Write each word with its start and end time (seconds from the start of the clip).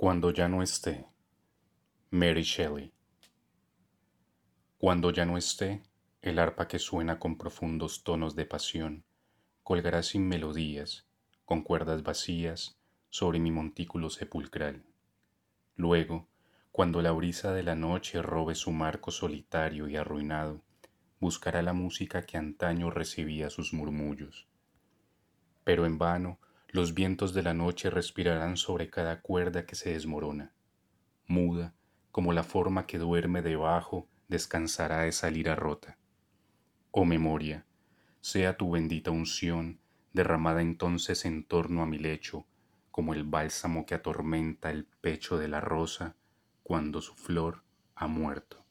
Cuando 0.00 0.30
ya 0.30 0.46
no 0.46 0.62
esté. 0.62 1.08
Mary 2.10 2.44
Shelley. 2.44 2.92
Cuando 4.78 5.10
ya 5.10 5.26
no 5.26 5.36
esté, 5.36 5.82
el 6.22 6.38
arpa 6.38 6.68
que 6.68 6.78
suena 6.78 7.18
con 7.18 7.36
profundos 7.36 8.04
tonos 8.04 8.36
de 8.36 8.44
pasión 8.46 9.04
colgará 9.64 10.04
sin 10.04 10.28
melodías, 10.28 11.08
con 11.44 11.62
cuerdas 11.62 12.04
vacías, 12.04 12.78
sobre 13.10 13.40
mi 13.40 13.50
montículo 13.50 14.08
sepulcral. 14.08 14.84
Luego, 15.74 16.28
cuando 16.70 17.02
la 17.02 17.10
brisa 17.10 17.52
de 17.52 17.64
la 17.64 17.74
noche 17.74 18.22
robe 18.22 18.54
su 18.54 18.70
marco 18.70 19.10
solitario 19.10 19.88
y 19.88 19.96
arruinado, 19.96 20.62
buscará 21.18 21.60
la 21.60 21.72
música 21.72 22.24
que 22.24 22.36
antaño 22.36 22.90
recibía 22.90 23.50
sus 23.50 23.74
murmullos. 23.74 24.46
Pero 25.64 25.86
en 25.86 25.98
vano 25.98 26.38
los 26.70 26.92
vientos 26.92 27.32
de 27.32 27.42
la 27.42 27.54
noche 27.54 27.88
respirarán 27.88 28.56
sobre 28.56 28.90
cada 28.90 29.20
cuerda 29.20 29.64
que 29.64 29.74
se 29.74 29.92
desmorona. 29.92 30.52
Muda, 31.26 31.74
como 32.10 32.32
la 32.32 32.42
forma 32.42 32.86
que 32.86 32.98
duerme 32.98 33.42
debajo, 33.42 34.06
descansará 34.28 35.06
esa 35.06 35.30
lira 35.30 35.54
rota. 35.54 35.96
Oh 36.90 37.04
memoria, 37.04 37.64
sea 38.20 38.56
tu 38.56 38.70
bendita 38.72 39.10
unción 39.10 39.80
derramada 40.12 40.60
entonces 40.60 41.24
en 41.24 41.44
torno 41.44 41.82
a 41.82 41.86
mi 41.86 41.98
lecho, 41.98 42.46
como 42.90 43.14
el 43.14 43.24
bálsamo 43.24 43.86
que 43.86 43.94
atormenta 43.94 44.70
el 44.70 44.84
pecho 44.84 45.38
de 45.38 45.48
la 45.48 45.60
rosa 45.60 46.16
cuando 46.62 47.00
su 47.00 47.14
flor 47.14 47.62
ha 47.94 48.08
muerto. 48.08 48.67